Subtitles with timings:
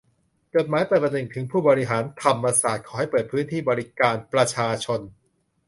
[0.55, 4.99] จดหมายเปิดผนึกถึงผู้บริหารธรรมศาสตร์ขอให้เปิดพื้นที่บริการประชาชน